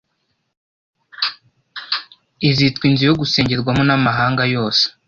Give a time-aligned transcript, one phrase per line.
[2.49, 4.83] izitwa inzu yo gusengerwamo n’amahanga yose